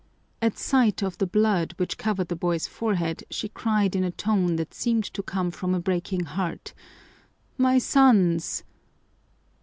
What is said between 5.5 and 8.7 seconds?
from a breaking heart, "My sons!"